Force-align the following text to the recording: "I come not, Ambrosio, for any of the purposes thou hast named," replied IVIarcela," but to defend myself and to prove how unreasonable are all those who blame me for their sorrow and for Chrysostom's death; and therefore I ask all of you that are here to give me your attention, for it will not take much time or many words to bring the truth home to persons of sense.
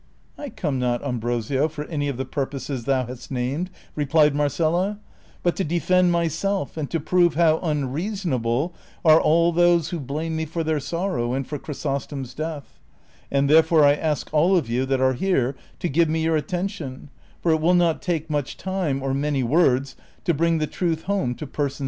"I 0.45 0.49
come 0.49 0.79
not, 0.79 1.03
Ambrosio, 1.03 1.67
for 1.67 1.83
any 1.85 2.07
of 2.07 2.17
the 2.17 2.25
purposes 2.25 2.85
thou 2.85 3.05
hast 3.05 3.29
named," 3.29 3.69
replied 3.95 4.33
IVIarcela," 4.33 4.97
but 5.43 5.55
to 5.57 5.63
defend 5.63 6.11
myself 6.11 6.75
and 6.75 6.89
to 6.89 6.99
prove 6.99 7.35
how 7.35 7.59
unreasonable 7.59 8.73
are 9.05 9.21
all 9.21 9.51
those 9.51 9.89
who 9.89 9.99
blame 9.99 10.35
me 10.35 10.45
for 10.45 10.63
their 10.63 10.79
sorrow 10.79 11.33
and 11.33 11.45
for 11.45 11.59
Chrysostom's 11.59 12.33
death; 12.33 12.79
and 13.29 13.47
therefore 13.47 13.83
I 13.85 13.93
ask 13.93 14.27
all 14.33 14.57
of 14.57 14.67
you 14.71 14.87
that 14.87 15.01
are 15.01 15.13
here 15.13 15.55
to 15.77 15.87
give 15.87 16.09
me 16.09 16.23
your 16.23 16.35
attention, 16.35 17.11
for 17.43 17.51
it 17.51 17.61
will 17.61 17.75
not 17.75 18.01
take 18.01 18.27
much 18.27 18.57
time 18.57 19.03
or 19.03 19.13
many 19.13 19.43
words 19.43 19.95
to 20.23 20.33
bring 20.33 20.57
the 20.57 20.65
truth 20.65 21.03
home 21.03 21.35
to 21.35 21.45
persons 21.45 21.69
of 21.69 21.71
sense. 21.71 21.79